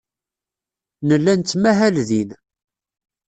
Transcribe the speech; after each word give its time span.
Nella 1.07 1.33
nettmahal 1.35 1.95
din. 2.09 2.29